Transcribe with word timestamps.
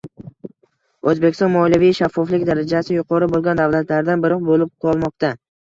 O'zbekiston 1.11 1.53
moliyaviy 1.57 1.95
shaffoflik 1.99 2.49
darajasi 2.49 2.99
yuqori 2.99 3.31
bo'lgan 3.37 3.65
davlatlardan 3.65 4.27
biri 4.27 4.45
bo'lib 4.51 4.79
qolmoqda 4.89 5.35